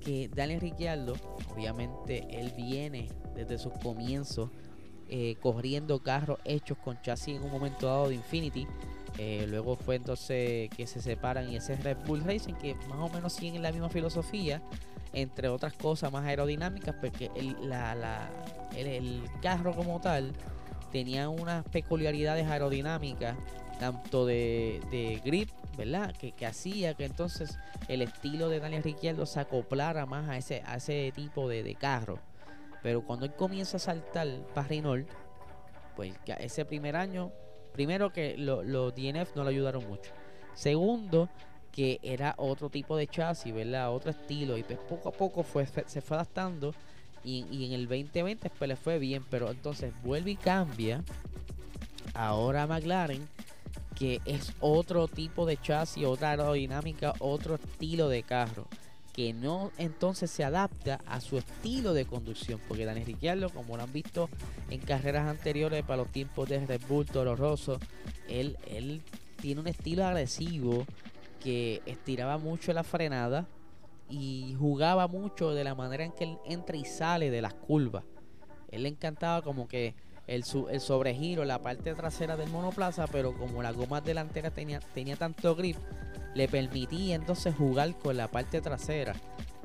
que 0.00 0.28
Daniel 0.28 0.60
Ricciardo, 0.60 1.14
obviamente 1.54 2.26
él 2.32 2.52
viene 2.56 3.08
desde 3.36 3.58
sus 3.58 3.74
comienzos 3.74 4.50
eh, 5.08 5.36
corriendo 5.40 6.02
carros 6.02 6.40
hechos 6.44 6.78
con 6.78 7.00
chasis 7.00 7.36
en 7.36 7.44
un 7.44 7.52
momento 7.52 7.86
dado 7.86 8.08
de 8.08 8.16
Infinity. 8.16 8.66
Eh, 9.18 9.46
luego 9.48 9.76
fue 9.76 9.96
entonces 9.96 10.70
que 10.70 10.86
se 10.86 11.00
separan 11.02 11.48
y 11.50 11.56
ese 11.56 11.76
Red 11.76 11.98
Bull 12.06 12.24
Racing 12.24 12.54
que 12.54 12.74
más 12.88 12.98
o 12.98 13.08
menos 13.10 13.34
siguen 13.34 13.62
la 13.62 13.70
misma 13.70 13.88
filosofía, 13.88 14.62
entre 15.12 15.48
otras 15.48 15.74
cosas 15.74 16.10
más 16.10 16.24
aerodinámicas, 16.24 16.94
porque 17.00 17.30
el, 17.34 17.54
carro 19.42 19.74
como 19.74 20.00
tal 20.00 20.32
tenía 20.90 21.28
unas 21.28 21.64
peculiaridades 21.68 22.46
aerodinámicas 22.46 23.36
tanto 23.78 24.26
de, 24.26 25.20
grip, 25.24 25.50
¿verdad? 25.76 26.14
Que, 26.14 26.46
hacía 26.46 26.94
que 26.94 27.04
entonces 27.04 27.58
el 27.88 28.02
estilo 28.02 28.48
de 28.48 28.60
Daniel 28.60 28.82
Ricciardo 28.82 29.26
se 29.26 29.40
acoplara 29.40 30.06
más 30.06 30.28
a 30.28 30.36
ese, 30.36 30.62
a 30.66 30.76
ese 30.76 31.12
tipo 31.14 31.48
de, 31.48 31.74
carro. 31.74 32.18
Pero 32.82 33.04
cuando 33.04 33.26
él 33.26 33.32
comienza 33.34 33.76
a 33.76 33.80
saltar 33.80 34.28
para 34.54 34.68
Renault, 34.68 35.08
pues 35.96 36.14
ese 36.38 36.64
primer 36.64 36.96
año, 36.96 37.32
primero 37.72 38.12
que 38.12 38.36
los 38.36 38.94
DNF 38.94 39.34
no 39.34 39.44
le 39.44 39.50
ayudaron 39.50 39.86
mucho. 39.88 40.10
Segundo, 40.54 41.28
que 41.70 41.98
era 42.02 42.34
otro 42.36 42.68
tipo 42.68 42.96
de 42.96 43.06
chasis, 43.06 43.54
¿verdad? 43.54 43.92
Otro 43.92 44.10
estilo. 44.10 44.58
Y 44.58 44.62
pues 44.62 44.78
poco 44.78 45.08
a 45.08 45.12
poco 45.12 45.44
se 45.86 46.00
fue 46.00 46.16
adaptando. 46.16 46.74
Y, 47.24 47.46
y 47.50 47.66
en 47.66 47.72
el 47.72 47.88
2020 47.88 48.50
pues 48.50 48.68
le 48.68 48.76
fue 48.76 48.98
bien. 48.98 49.24
Pero 49.30 49.50
entonces 49.50 49.92
vuelve 50.02 50.32
y 50.32 50.36
cambia. 50.36 51.02
Ahora 52.14 52.66
McLaren 52.66 53.26
que 53.94 54.20
es 54.24 54.52
otro 54.60 55.06
tipo 55.06 55.46
de 55.46 55.58
chasis, 55.58 56.04
otra 56.04 56.30
aerodinámica, 56.30 57.14
otro 57.20 57.56
estilo 57.56 58.08
de 58.08 58.22
carro 58.22 58.66
que 59.12 59.32
no 59.34 59.70
entonces 59.76 60.30
se 60.30 60.42
adapta 60.42 61.00
a 61.06 61.20
su 61.20 61.38
estilo 61.38 61.92
de 61.92 62.06
conducción. 62.06 62.60
Porque 62.66 62.84
Daniel 62.84 63.06
Ricciardo, 63.06 63.50
como 63.50 63.76
lo 63.76 63.82
han 63.82 63.92
visto 63.92 64.28
en 64.70 64.80
carreras 64.80 65.28
anteriores 65.28 65.84
para 65.84 65.98
los 65.98 66.08
tiempos 66.08 66.48
de 66.48 66.64
Red 66.64 66.80
Bull, 66.88 67.06
Toro 67.06 67.36
él, 68.28 68.56
él 68.66 69.02
tiene 69.40 69.60
un 69.60 69.66
estilo 69.66 70.06
agresivo 70.06 70.86
que 71.42 71.82
estiraba 71.86 72.38
mucho 72.38 72.72
la 72.72 72.84
frenada 72.84 73.46
y 74.08 74.54
jugaba 74.58 75.08
mucho 75.08 75.52
de 75.54 75.64
la 75.64 75.74
manera 75.74 76.04
en 76.04 76.12
que 76.12 76.24
él 76.24 76.38
entra 76.46 76.76
y 76.76 76.84
sale 76.84 77.30
de 77.30 77.42
las 77.42 77.54
curvas. 77.54 78.04
Él 78.70 78.84
le 78.84 78.88
encantaba 78.88 79.42
como 79.42 79.68
que 79.68 79.94
el, 80.26 80.44
el 80.70 80.80
sobregiro, 80.80 81.44
la 81.44 81.60
parte 81.60 81.94
trasera 81.94 82.36
del 82.36 82.50
monoplaza, 82.50 83.06
pero 83.06 83.36
como 83.36 83.62
la 83.62 83.72
goma 83.72 84.00
delantera 84.00 84.50
tenía, 84.50 84.80
tenía 84.94 85.16
tanto 85.16 85.54
grip, 85.54 85.76
le 86.34 86.48
permitía 86.48 87.14
entonces 87.14 87.54
jugar 87.54 87.94
con 87.96 88.16
la 88.16 88.28
parte 88.28 88.60
trasera. 88.60 89.14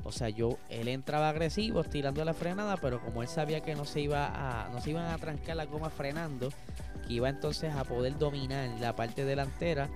O 0.04 0.12
sea, 0.12 0.28
yo, 0.28 0.58
él 0.70 0.88
entraba 0.88 1.28
agresivo, 1.28 1.84
tirando 1.84 2.24
la 2.24 2.34
frenada, 2.34 2.76
pero 2.76 3.00
como 3.00 3.22
él 3.22 3.28
sabía 3.28 3.60
que 3.60 3.74
no 3.74 3.84
se 3.84 4.00
iba 4.00 4.26
a, 4.26 4.68
no 4.70 4.80
se 4.80 4.90
iban 4.90 5.06
a 5.06 5.18
trancar 5.18 5.56
la 5.56 5.66
goma 5.66 5.90
frenando, 5.90 6.50
que 7.06 7.14
iba 7.14 7.28
entonces 7.28 7.74
a 7.74 7.84
poder 7.84 8.16
dominar 8.16 8.68
la 8.80 8.96
parte 8.96 9.24
delantera, 9.24 9.88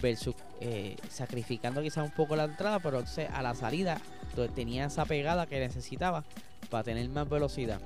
versus 0.00 0.34
eh, 0.60 0.96
sacrificando 1.10 1.82
quizás 1.82 2.04
un 2.04 2.10
poco 2.10 2.34
la 2.34 2.44
entrada, 2.44 2.80
pero 2.80 2.98
entonces 2.98 3.28
a 3.32 3.42
la 3.42 3.54
salida 3.54 4.00
tenía 4.54 4.86
esa 4.86 5.04
pegada 5.04 5.46
que 5.46 5.60
necesitaba 5.60 6.24
para 6.70 6.82
tener 6.82 7.08
más 7.10 7.28
velocidad 7.28 7.80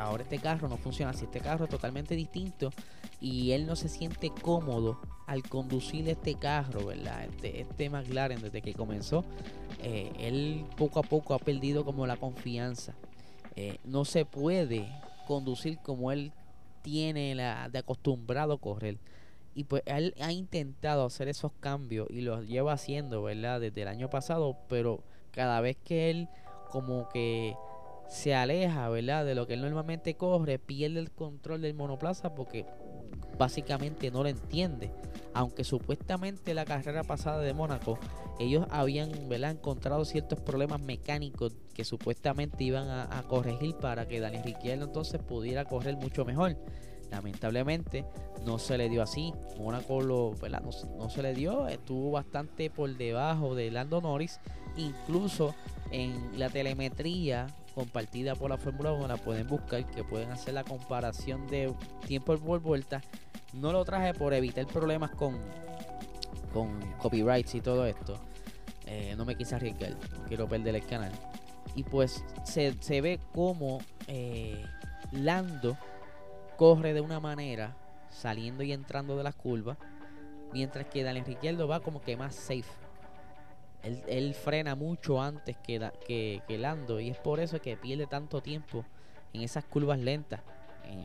ahora 0.00 0.22
este 0.22 0.38
carro 0.38 0.68
no 0.68 0.76
funciona 0.76 1.10
así. 1.10 1.24
Este 1.24 1.40
carro 1.40 1.64
es 1.64 1.70
totalmente 1.70 2.14
distinto 2.14 2.72
y 3.20 3.52
él 3.52 3.66
no 3.66 3.76
se 3.76 3.88
siente 3.88 4.30
cómodo 4.42 5.00
al 5.26 5.42
conducir 5.42 6.08
este 6.08 6.34
carro, 6.34 6.86
¿verdad? 6.86 7.24
Este, 7.24 7.60
este 7.60 7.90
McLaren 7.90 8.42
desde 8.42 8.62
que 8.62 8.74
comenzó, 8.74 9.24
eh, 9.82 10.12
él 10.18 10.64
poco 10.76 10.98
a 10.98 11.02
poco 11.02 11.34
ha 11.34 11.38
perdido 11.38 11.84
como 11.84 12.06
la 12.06 12.16
confianza. 12.16 12.94
Eh, 13.56 13.78
no 13.84 14.04
se 14.04 14.24
puede 14.24 14.88
conducir 15.26 15.78
como 15.78 16.10
él 16.10 16.32
tiene 16.82 17.34
la, 17.34 17.68
de 17.68 17.78
acostumbrado 17.78 18.54
a 18.54 18.58
correr. 18.58 18.98
Y 19.54 19.64
pues 19.64 19.82
él 19.86 20.14
ha 20.20 20.32
intentado 20.32 21.04
hacer 21.04 21.28
esos 21.28 21.52
cambios 21.60 22.08
y 22.10 22.22
los 22.22 22.46
lleva 22.46 22.72
haciendo, 22.72 23.22
¿verdad? 23.22 23.60
Desde 23.60 23.82
el 23.82 23.88
año 23.88 24.08
pasado, 24.08 24.56
pero 24.68 25.02
cada 25.32 25.60
vez 25.60 25.76
que 25.76 26.10
él 26.10 26.28
como 26.70 27.08
que 27.08 27.54
se 28.08 28.34
aleja, 28.34 28.88
¿verdad? 28.88 29.24
De 29.24 29.34
lo 29.34 29.46
que 29.46 29.54
él 29.54 29.60
normalmente 29.60 30.16
corre, 30.16 30.58
pierde 30.58 30.98
el 30.98 31.12
control 31.12 31.62
del 31.62 31.74
monoplaza 31.74 32.34
porque 32.34 32.66
básicamente 33.38 34.10
no 34.10 34.22
lo 34.22 34.28
entiende. 34.28 34.90
Aunque 35.32 35.64
supuestamente 35.64 36.54
la 36.54 36.64
carrera 36.64 37.04
pasada 37.04 37.40
de 37.40 37.54
Mónaco, 37.54 37.98
ellos 38.38 38.66
habían 38.70 39.28
¿verdad? 39.28 39.52
encontrado 39.52 40.04
ciertos 40.04 40.40
problemas 40.40 40.80
mecánicos 40.80 41.54
que 41.74 41.84
supuestamente 41.84 42.64
iban 42.64 42.88
a, 42.88 43.22
corregir 43.28 43.76
para 43.76 44.08
que 44.08 44.20
Daniel 44.20 44.44
Ricciardo 44.44 44.84
entonces 44.84 45.20
pudiera 45.22 45.64
correr 45.64 45.96
mucho 45.96 46.24
mejor. 46.24 46.56
Lamentablemente 47.10 48.04
no 48.44 48.58
se 48.58 48.78
le 48.78 48.88
dio 48.88 49.02
así. 49.02 49.32
Mónaco 49.58 50.00
lo, 50.00 50.32
¿verdad? 50.32 50.62
No, 50.62 50.70
no, 50.96 51.10
se 51.10 51.22
le 51.22 51.34
dio, 51.34 51.68
estuvo 51.68 52.12
bastante 52.12 52.70
por 52.70 52.96
debajo 52.96 53.54
de 53.54 53.70
Lando 53.70 54.00
Norris. 54.00 54.40
Incluso 54.76 55.54
en 55.90 56.38
la 56.38 56.48
telemetría 56.48 57.46
compartida 57.80 58.34
por 58.34 58.50
la 58.50 58.58
Fórmula 58.58 58.92
1 58.92 59.08
la 59.08 59.16
pueden 59.16 59.46
buscar, 59.46 59.86
que 59.86 60.04
pueden 60.04 60.30
hacer 60.30 60.52
la 60.52 60.64
comparación 60.64 61.46
de 61.46 61.72
tiempo 62.06 62.36
por 62.36 62.60
vuelta. 62.60 63.00
No 63.54 63.72
lo 63.72 63.86
traje 63.86 64.12
por 64.12 64.34
evitar 64.34 64.66
problemas 64.66 65.12
con, 65.12 65.38
con 66.52 66.78
copyrights 66.98 67.54
y 67.54 67.62
todo 67.62 67.86
esto. 67.86 68.20
Eh, 68.86 69.14
no 69.16 69.24
me 69.24 69.34
quise 69.34 69.54
arriesgar, 69.54 69.92
no 69.92 70.26
quiero 70.28 70.46
perder 70.46 70.76
el 70.76 70.84
canal. 70.84 71.12
Y 71.74 71.84
pues 71.84 72.22
se, 72.44 73.00
ve 73.00 73.18
como 73.32 73.78
eh, 74.06 74.62
Lando 75.12 75.78
corre 76.58 76.92
de 76.92 77.00
una 77.00 77.18
manera, 77.18 77.74
saliendo 78.10 78.62
y 78.62 78.72
entrando 78.72 79.16
de 79.16 79.24
las 79.24 79.36
curvas, 79.36 79.78
mientras 80.52 80.84
que 80.84 81.02
Daniel 81.02 81.24
Ricciardo 81.24 81.66
va 81.66 81.80
como 81.80 82.02
que 82.02 82.14
más 82.14 82.34
safe 82.34 82.89
él, 83.82 84.34
frena 84.34 84.74
mucho 84.74 85.22
antes 85.22 85.56
que, 85.56 85.90
que, 86.46 86.58
Lando 86.58 87.00
y 87.00 87.10
es 87.10 87.18
por 87.18 87.40
eso 87.40 87.60
que 87.60 87.76
pierde 87.76 88.06
tanto 88.06 88.40
tiempo 88.42 88.84
en 89.32 89.42
esas 89.42 89.64
curvas 89.64 89.98
lentas 89.98 90.40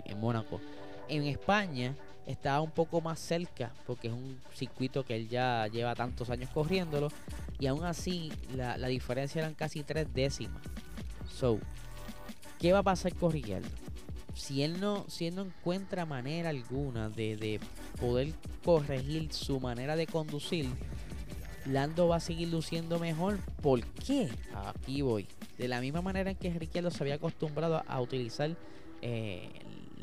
en, 0.06 0.20
Mónaco. 0.20 0.60
En 1.08 1.24
España 1.24 1.96
estaba 2.26 2.62
un 2.62 2.72
poco 2.72 3.02
más 3.02 3.20
cerca 3.20 3.72
porque 3.86 4.08
es 4.08 4.14
un 4.14 4.40
circuito 4.54 5.06
que 5.06 5.16
él 5.16 5.30
ya 5.30 5.68
lleva 5.68 5.96
tantos 5.96 6.30
años 6.30 6.50
corriéndolo 6.50 7.10
y 7.60 7.68
aún 7.68 7.84
así 7.84 8.32
la, 8.56 8.76
diferencia 8.88 9.40
eran 9.40 9.54
casi 9.54 9.84
tres 9.84 10.14
décimas. 10.14 10.62
So, 11.30 11.60
¿qué 12.60 12.74
va 12.74 12.80
a 12.80 12.84
pasar 12.84 13.14
con 13.14 13.32
si 14.34 14.64
él 14.64 14.82
no, 14.82 15.06
si 15.08 15.28
él 15.28 15.36
no 15.36 15.44
encuentra 15.44 16.06
manera 16.06 16.50
alguna 16.50 17.10
de, 17.10 17.38
de 17.38 17.60
poder 18.00 18.34
corregir 18.64 19.32
su 19.32 19.60
manera 19.62 19.96
de 19.96 20.08
conducir, 20.08 20.70
Lando 21.66 22.08
va 22.08 22.18
a 22.18 22.20
seguir 22.20 22.50
luciendo 22.50 23.00
mejor. 23.00 23.40
¿Por 23.62 23.84
qué? 23.84 24.30
Aquí 24.54 25.02
voy. 25.02 25.28
De 25.58 25.68
la 25.68 25.82
misma 25.82 26.02
manera 26.02 26.32
en 26.32 26.38
que 26.38 26.54
Ricciardo 26.54 26.92
se 26.92 27.04
había 27.04 27.16
acostumbrado 27.16 27.84
a 27.88 28.02
utilizar 28.02 28.56
eh, 29.02 29.50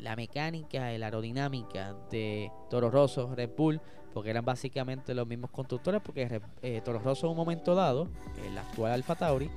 la 0.01 0.15
mecánica, 0.15 0.91
la 0.97 1.05
aerodinámica 1.05 1.95
de 2.11 2.51
Toro 2.69 2.91
Rosso, 2.91 3.33
Red 3.33 3.51
Bull, 3.57 3.79
porque 4.13 4.29
eran 4.29 4.45
básicamente 4.45 5.13
los 5.13 5.25
mismos 5.27 5.51
constructores, 5.51 6.01
porque 6.01 6.41
eh, 6.61 6.81
Toro 6.83 6.99
Rosso 6.99 7.27
en 7.27 7.31
un 7.31 7.37
momento 7.37 7.73
dado, 7.75 8.07
el 8.45 8.57
actual 8.57 8.91
Alfa 8.91 9.15
Tauri, 9.15 9.49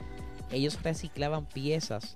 ellos 0.50 0.80
reciclaban 0.82 1.46
piezas 1.46 2.14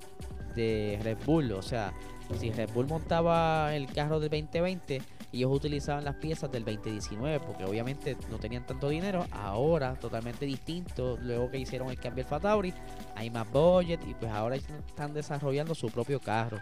de 0.54 0.98
Red 1.02 1.18
Bull, 1.24 1.52
o 1.52 1.62
sea, 1.62 1.92
si 2.38 2.50
Red 2.50 2.70
Bull 2.72 2.86
montaba 2.86 3.74
el 3.74 3.86
carro 3.92 4.20
del 4.20 4.30
2020, 4.30 5.02
ellos 5.32 5.50
utilizaban 5.52 6.04
las 6.04 6.16
piezas 6.16 6.50
del 6.50 6.64
2019 6.64 7.40
porque 7.40 7.64
obviamente 7.64 8.16
no 8.30 8.38
tenían 8.38 8.66
tanto 8.66 8.88
dinero. 8.88 9.26
Ahora 9.30 9.94
totalmente 9.94 10.44
distinto, 10.46 11.18
luego 11.20 11.50
que 11.50 11.58
hicieron 11.58 11.90
el 11.90 11.98
cambio 11.98 12.24
del 12.24 12.30
Fatauri, 12.30 12.74
hay 13.14 13.30
más 13.30 13.50
budget 13.50 14.00
y 14.08 14.14
pues 14.14 14.30
ahora 14.30 14.56
están 14.56 15.12
desarrollando 15.12 15.74
su 15.74 15.88
propio 15.88 16.20
carro. 16.20 16.58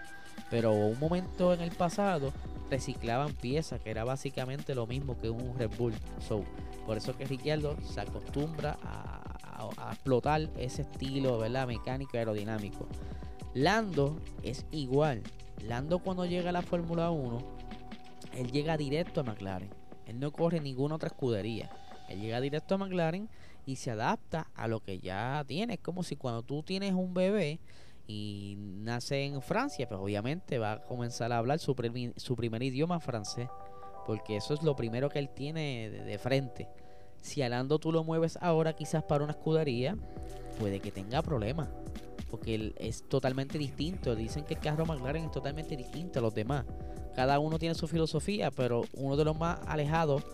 Pero 0.50 0.72
un 0.72 0.98
momento 0.98 1.52
en 1.52 1.60
el 1.60 1.70
pasado 1.70 2.32
reciclaban 2.70 3.32
piezas 3.32 3.80
que 3.80 3.90
era 3.90 4.04
básicamente 4.04 4.74
lo 4.74 4.86
mismo 4.86 5.18
que 5.18 5.30
un 5.30 5.58
Red 5.58 5.70
Bull. 5.78 5.94
So, 6.26 6.44
por 6.86 6.96
eso 6.96 7.16
que 7.16 7.26
Ricciardo 7.26 7.76
se 7.82 8.00
acostumbra 8.00 8.78
a, 8.82 9.24
explotar 9.90 10.48
ese 10.56 10.82
estilo, 10.82 11.38
¿verdad? 11.38 11.66
Mecánico 11.66 12.16
aerodinámico. 12.16 12.86
Lando 13.54 14.20
es 14.42 14.66
igual. 14.70 15.22
Lando 15.64 15.98
cuando 16.00 16.26
llega 16.26 16.50
a 16.50 16.52
la 16.52 16.62
Fórmula 16.62 17.10
1, 17.10 17.38
él 18.36 18.52
llega 18.52 18.76
directo 18.76 19.20
a 19.20 19.24
McLaren. 19.24 19.70
Él 20.06 20.20
no 20.20 20.32
corre 20.32 20.60
ninguna 20.60 20.94
otra 20.94 21.08
escudería. 21.08 21.70
Él 22.08 22.20
llega 22.20 22.40
directo 22.40 22.74
a 22.74 22.78
McLaren 22.78 23.28
y 23.66 23.76
se 23.76 23.90
adapta 23.90 24.50
a 24.54 24.68
lo 24.68 24.80
que 24.80 24.98
ya 24.98 25.44
tiene. 25.46 25.74
Es 25.74 25.80
como 25.80 26.02
si 26.02 26.16
cuando 26.16 26.42
tú 26.42 26.62
tienes 26.62 26.92
un 26.92 27.14
bebé 27.14 27.60
y 28.06 28.56
nace 28.58 29.24
en 29.24 29.42
Francia, 29.42 29.88
pues 29.88 30.00
obviamente 30.00 30.58
va 30.58 30.72
a 30.72 30.82
comenzar 30.82 31.32
a 31.32 31.38
hablar 31.38 31.58
su, 31.58 31.74
primer 31.74 32.62
idioma 32.62 33.00
francés. 33.00 33.48
Porque 34.06 34.36
eso 34.36 34.54
es 34.54 34.62
lo 34.62 34.76
primero 34.76 35.10
que 35.10 35.18
él 35.18 35.28
tiene 35.28 35.90
de, 35.90 36.18
frente. 36.18 36.68
Si 37.20 37.42
a 37.42 37.48
Lando 37.48 37.78
tú 37.78 37.92
lo 37.92 38.04
mueves 38.04 38.38
ahora 38.40 38.74
quizás 38.74 39.02
para 39.02 39.24
una 39.24 39.32
escudería, 39.32 39.96
puede 40.58 40.80
que 40.80 40.90
tenga 40.90 41.20
problemas 41.20 41.68
porque 42.30 42.72
es 42.78 43.02
totalmente 43.08 43.58
distinto. 43.58 44.14
Dicen 44.14 44.44
que 44.44 44.54
el 44.54 44.60
carro 44.60 44.86
McLaren 44.86 45.24
es 45.24 45.30
totalmente 45.30 45.76
distinto 45.76 46.18
a 46.18 46.22
los 46.22 46.34
demás. 46.34 46.64
Cada 47.14 47.38
uno 47.38 47.58
tiene 47.58 47.74
su 47.74 47.88
filosofía, 47.88 48.50
pero 48.50 48.84
uno 48.94 49.16
de 49.16 49.24
los 49.24 49.36
más 49.36 49.58
alejados 49.66 50.24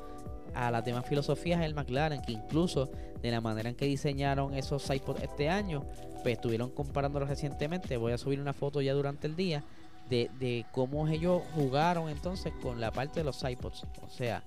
a 0.54 0.70
las 0.70 0.84
demás 0.84 1.06
filosofías 1.06 1.60
es 1.60 1.66
el 1.66 1.74
McLaren, 1.74 2.22
que 2.22 2.32
incluso 2.32 2.90
de 3.22 3.30
la 3.30 3.40
manera 3.40 3.68
en 3.68 3.74
que 3.74 3.86
diseñaron 3.86 4.54
esos 4.54 4.88
iPods 4.88 5.22
este 5.22 5.48
año, 5.48 5.84
pues 6.22 6.36
estuvieron 6.36 6.70
comparándolos 6.70 7.28
recientemente. 7.28 7.96
Voy 7.96 8.12
a 8.12 8.18
subir 8.18 8.40
una 8.40 8.52
foto 8.52 8.80
ya 8.80 8.92
durante 8.92 9.26
el 9.26 9.34
día 9.34 9.64
de, 10.08 10.66
cómo 10.72 11.08
ellos 11.08 11.42
jugaron 11.54 12.08
entonces 12.08 12.52
con 12.62 12.80
la 12.80 12.90
parte 12.90 13.20
de 13.20 13.24
los 13.24 13.42
iPods. 13.42 13.84
O 14.02 14.08
sea, 14.08 14.42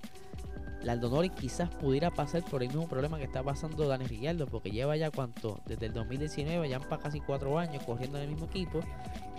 la 0.82 0.92
Aldonori 0.92 1.30
quizás 1.30 1.68
pudiera 1.70 2.10
pasar 2.10 2.44
por 2.44 2.62
el 2.62 2.68
mismo 2.68 2.88
problema 2.88 3.18
que 3.18 3.24
está 3.24 3.42
pasando 3.42 3.88
Dani 3.88 4.06
Ricciardo, 4.06 4.46
porque 4.46 4.70
lleva 4.70 4.96
ya 4.96 5.10
cuánto, 5.10 5.60
desde 5.66 5.86
el 5.86 5.92
2019, 5.92 6.68
ya 6.68 6.78
para 6.78 7.02
casi 7.02 7.20
cuatro 7.20 7.58
años 7.58 7.82
corriendo 7.84 8.18
en 8.18 8.24
el 8.24 8.30
mismo 8.30 8.46
equipo, 8.46 8.80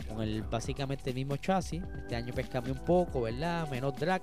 con 0.10 0.22
el 0.22 0.44
básicamente 0.44 1.12
el 1.12 1.16
mismo 1.16 1.38
chasis. 1.38 1.82
Este 1.98 2.16
año 2.16 2.34
pues 2.34 2.48
un 2.68 2.86
poco, 2.86 3.22
¿verdad? 3.22 3.70
Menos 3.70 3.96
drag, 3.96 4.22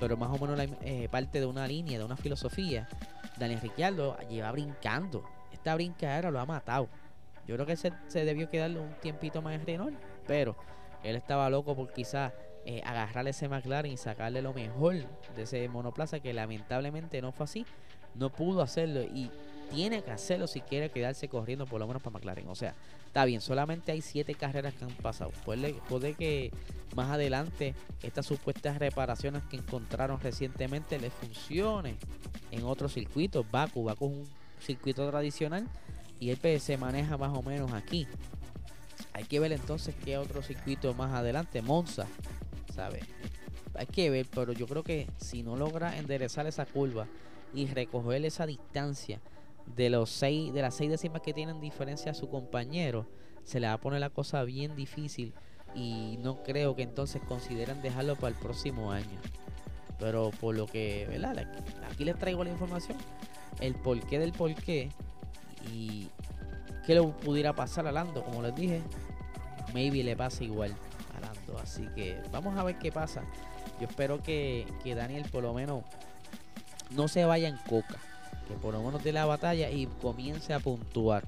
pero 0.00 0.16
más 0.16 0.30
o 0.30 0.38
menos 0.38 0.56
la, 0.56 0.64
eh, 0.82 1.08
parte 1.10 1.40
de 1.40 1.46
una 1.46 1.66
línea, 1.66 1.98
de 1.98 2.04
una 2.04 2.16
filosofía. 2.16 2.88
Dani 3.38 3.56
Ricciardo 3.56 4.16
lleva 4.30 4.50
brincando. 4.52 5.24
Esta 5.52 5.74
brincadera 5.74 6.30
lo 6.30 6.40
ha 6.40 6.46
matado. 6.46 6.88
Yo 7.46 7.56
creo 7.56 7.66
que 7.66 7.76
se, 7.76 7.92
se 8.08 8.24
debió 8.24 8.48
quedarle 8.48 8.80
un 8.80 8.94
tiempito 9.00 9.42
más 9.42 9.54
en 9.54 9.66
Renault, 9.66 9.98
pero 10.26 10.56
él 11.04 11.16
estaba 11.16 11.48
loco 11.50 11.76
por 11.76 11.92
quizás 11.92 12.32
eh, 12.66 12.80
agarrarle 12.84 13.30
ese 13.30 13.46
McLaren 13.48 13.92
y 13.92 13.96
sacarle 13.98 14.40
lo 14.40 14.54
mejor 14.54 14.94
de 15.36 15.42
ese 15.42 15.68
monoplaza 15.68 16.20
que 16.20 16.32
lamentablemente 16.32 17.20
no 17.20 17.30
fue 17.30 17.44
así. 17.44 17.66
No 18.14 18.30
pudo 18.30 18.62
hacerlo 18.62 19.02
y 19.02 19.30
tiene 19.70 20.02
que 20.02 20.10
hacerlo 20.10 20.46
si 20.46 20.60
quiere 20.60 20.90
quedarse 20.90 21.28
corriendo 21.28 21.66
por 21.66 21.80
lo 21.80 21.86
menos 21.86 22.02
para 22.02 22.14
McLaren. 22.14 22.48
O 22.48 22.54
sea, 22.54 22.74
está 23.06 23.24
bien, 23.26 23.40
solamente 23.40 23.92
hay 23.92 24.00
siete 24.00 24.34
carreras 24.34 24.72
que 24.74 24.84
han 24.84 24.90
pasado. 24.92 25.30
Puede, 25.44 26.14
que 26.14 26.52
más 26.94 27.10
adelante 27.10 27.74
estas 28.02 28.24
supuestas 28.24 28.78
reparaciones 28.78 29.42
que 29.44 29.56
encontraron 29.56 30.20
recientemente 30.20 30.98
les 30.98 31.12
funcionen 31.12 31.98
en 32.50 32.64
otros 32.64 32.94
circuitos. 32.94 33.44
Baku, 33.50 33.84
Baku 33.84 34.06
es 34.06 34.12
un 34.12 34.28
circuito 34.60 35.08
tradicional 35.10 35.68
y 36.18 36.30
el 36.30 36.60
se 36.60 36.78
maneja 36.78 37.18
más 37.18 37.36
o 37.36 37.42
menos 37.42 37.72
aquí. 37.72 38.06
Hay 39.14 39.24
que 39.24 39.40
ver 39.40 39.52
entonces 39.52 39.94
qué 40.04 40.18
otro 40.18 40.42
circuito 40.42 40.92
más 40.94 41.12
adelante. 41.14 41.62
Monza 41.62 42.06
hay 43.76 43.86
que 43.86 44.10
ver, 44.10 44.26
pero 44.32 44.52
yo 44.52 44.66
creo 44.66 44.82
que 44.82 45.08
si 45.16 45.42
no 45.42 45.56
logra 45.56 45.98
enderezar 45.98 46.46
esa 46.46 46.66
curva 46.66 47.06
y 47.52 47.66
recoger 47.66 48.24
esa 48.24 48.46
distancia 48.46 49.20
de 49.76 49.90
los 49.90 50.10
seis, 50.10 50.52
de 50.52 50.62
las 50.62 50.74
seis 50.74 50.90
décimas 50.90 51.22
que 51.22 51.32
tienen 51.32 51.60
diferencia 51.60 52.12
a 52.12 52.14
su 52.14 52.28
compañero, 52.28 53.06
se 53.44 53.60
le 53.60 53.66
va 53.66 53.74
a 53.74 53.80
poner 53.80 54.00
la 54.00 54.10
cosa 54.10 54.44
bien 54.44 54.76
difícil 54.76 55.32
y 55.74 56.18
no 56.22 56.42
creo 56.42 56.76
que 56.76 56.82
entonces 56.82 57.20
consideren 57.26 57.82
dejarlo 57.82 58.16
para 58.16 58.28
el 58.28 58.34
próximo 58.34 58.92
año. 58.92 59.20
Pero 59.98 60.30
por 60.40 60.54
lo 60.54 60.66
que, 60.66 61.06
¿verdad? 61.08 61.46
Aquí 61.90 62.04
les 62.04 62.18
traigo 62.18 62.44
la 62.44 62.50
información, 62.50 62.98
el 63.60 63.74
porqué 63.74 64.18
del 64.18 64.32
porqué 64.32 64.90
y 65.72 66.08
qué 66.86 66.94
le 66.94 67.02
pudiera 67.02 67.54
pasar 67.54 67.86
a 67.86 67.92
Lando, 67.92 68.22
como 68.24 68.42
les 68.42 68.54
dije, 68.54 68.82
maybe 69.74 70.02
le 70.02 70.16
pasa 70.16 70.42
igual. 70.44 70.74
Así 71.62 71.86
que 71.94 72.20
vamos 72.30 72.56
a 72.56 72.64
ver 72.64 72.78
qué 72.78 72.92
pasa. 72.92 73.22
Yo 73.80 73.86
espero 73.86 74.22
que, 74.22 74.66
Daniel 74.84 75.24
por 75.30 75.42
lo 75.42 75.54
menos 75.54 75.82
no 76.90 77.08
se 77.08 77.24
vaya 77.24 77.48
en 77.48 77.56
coca. 77.68 77.98
Que 78.48 78.54
por 78.54 78.74
lo 78.74 78.82
menos 78.82 79.02
dé 79.02 79.12
la 79.12 79.24
batalla 79.24 79.70
y 79.70 79.86
comience 79.86 80.52
a 80.52 80.60
puntuar. 80.60 81.24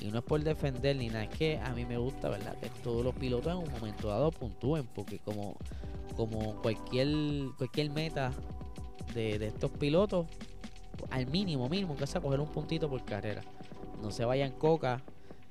Y 0.00 0.10
no 0.10 0.18
es 0.18 0.24
por 0.24 0.42
defender 0.42 0.96
ni 0.96 1.08
nada, 1.08 1.24
es 1.24 1.30
que 1.30 1.58
a 1.58 1.72
mí 1.72 1.84
me 1.84 1.96
gusta, 1.96 2.28
¿verdad? 2.28 2.56
Que 2.58 2.68
todos 2.82 3.04
los 3.04 3.14
pilotos 3.14 3.52
en 3.52 3.58
un 3.58 3.72
momento 3.72 4.08
dado 4.08 4.32
puntúen, 4.32 4.86
porque 4.94 5.18
como, 5.18 5.54
como 6.16 6.56
cualquier, 6.60 7.08
cualquier 7.56 7.90
meta 7.90 8.32
de, 9.14 9.38
de 9.38 9.46
estos 9.46 9.70
pilotos, 9.70 10.26
al 11.10 11.26
mínimo, 11.26 11.68
mínimo, 11.68 11.96
que 11.96 12.06
sea 12.06 12.20
coger 12.20 12.40
un 12.40 12.48
puntito 12.48 12.88
por 12.90 13.04
carrera. 13.04 13.42
No 14.02 14.10
se 14.10 14.24
vaya 14.24 14.44
en 14.44 14.52
coca, 14.52 15.00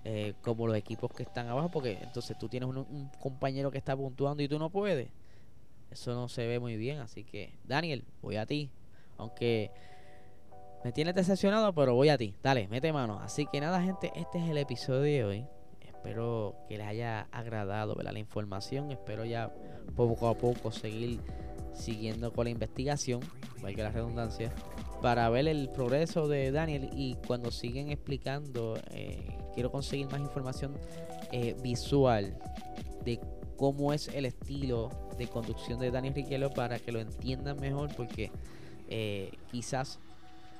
eh, 0.04 0.34
como 0.42 0.68
los 0.68 0.76
equipos 0.76 1.12
que 1.12 1.24
están 1.24 1.48
abajo, 1.48 1.70
porque 1.70 2.00
entonces 2.02 2.38
tú 2.38 2.50
tienes 2.50 2.70
un, 2.70 3.10
compañero 3.20 3.72
que 3.72 3.78
está 3.78 3.96
puntuando 3.96 4.42
y 4.44 4.48
tú 4.48 4.58
no 4.58 4.70
puedes. 4.70 5.10
Eso 5.90 6.14
no 6.14 6.28
se 6.28 6.48
ve 6.48 6.60
muy 6.60 6.78
bien, 6.78 7.00
así 7.00 7.24
que 7.24 7.54
Daniel, 7.66 8.06
voy 8.22 8.38
a 8.38 8.46
ti. 8.46 8.70
Aunque 9.18 9.72
me 10.84 10.92
tienes 10.92 11.14
decepcionado, 11.14 11.74
pero 11.74 11.94
voy 11.94 12.10
a 12.10 12.18
ti. 12.18 12.34
Dale, 12.42 12.68
mete 12.68 12.92
mano. 12.94 13.20
Así 13.20 13.46
que 13.46 13.60
nada, 13.60 13.82
gente, 13.82 14.12
este 14.16 14.40
es 14.40 14.50
el 14.50 14.58
episodio 14.58 15.02
de 15.02 15.24
hoy. 15.26 15.46
Espero 15.82 16.56
que 16.68 16.78
les 16.78 16.88
haya 16.88 17.28
agradado 17.32 17.94
la 17.96 18.18
información. 18.18 18.90
Espero 18.90 19.26
ya 19.26 19.54
poco 19.96 20.28
a 20.28 20.34
poco 20.34 20.72
seguir 20.72 21.20
siguiendo 21.74 22.34
con 22.34 22.46
la 22.46 22.52
investigación, 22.52 23.22
valga 23.62 23.84
la 23.84 23.92
redundancia, 23.92 24.52
para 25.02 25.30
ver 25.30 25.48
el 25.48 25.70
progreso 25.70 26.28
de 26.28 26.52
Daniel 26.52 26.90
y 26.94 27.16
cuando 27.28 27.52
siguen 27.52 27.90
explicando 27.90 28.78
eh, 28.92 29.38
quiero 29.54 29.72
conseguir 29.72 30.08
más 30.08 30.22
información 30.22 30.74
eh, 31.32 31.56
visual 31.62 32.38
de 33.04 33.20
cómo 33.58 33.94
es 33.94 34.08
el 34.10 34.26
estilo 34.26 34.90
de 35.18 35.28
conducción 35.28 35.80
de 35.80 35.92
Daniel 35.92 36.14
Riquelme 36.14 36.50
para 36.50 36.80
que 36.80 36.92
lo 36.92 37.00
entiendan 37.00 37.60
mejor 37.60 37.94
porque 37.96 38.32
eh, 38.90 39.32
quizás 39.50 40.00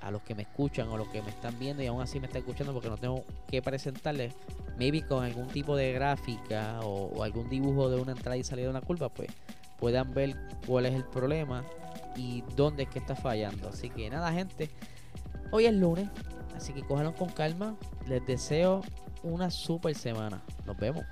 a 0.02 0.10
los 0.10 0.24
que 0.24 0.34
me 0.34 0.42
escuchan 0.44 0.88
o 0.88 0.98
los 0.98 1.08
que 1.10 1.22
me 1.22 1.30
están 1.30 1.58
viendo 1.60 1.84
y 1.84 1.88
aún 1.88 2.02
así 2.02 2.20
me 2.20 2.26
están 2.26 2.40
escuchando 2.40 2.74
porque 2.74 2.90
no 2.90 2.98
tengo 2.98 3.24
que 3.48 3.62
presentarles, 3.62 4.34
maybe 4.78 5.06
con 5.06 5.24
algún 5.24 5.48
tipo 5.48 5.76
de 5.76 5.94
gráfica 5.94 6.80
o, 6.82 7.24
algún 7.24 7.50
dibujo 7.50 7.90
de 7.90 8.02
una 8.02 8.14
entrada 8.14 8.36
y 8.38 8.44
salida 8.44 8.66
de 8.66 8.72
una 8.72 8.82
curva, 8.82 9.10
pues 9.10 9.30
puedan 9.80 10.14
ver 10.14 10.36
cuál 10.66 10.88
es 10.88 10.96
el 10.96 11.06
problema 11.06 11.64
y 12.16 12.44
dónde 12.56 12.84
es 12.84 12.90
que 12.90 13.00
está 13.00 13.16
fallando. 13.16 13.70
Así 13.70 13.90
que 13.90 14.10
nada, 14.10 14.32
gente, 14.32 14.70
hoy 15.52 15.66
es 15.66 15.74
lunes, 15.74 16.10
Así 16.62 16.74
que 16.74 16.84
cójanlo 16.84 17.16
con 17.16 17.30
calma. 17.30 17.76
Les 18.08 18.24
deseo 18.28 18.82
una 19.24 19.50
super 19.50 19.96
semana. 19.96 20.44
Nos 20.66 20.78
vemos. 20.78 21.04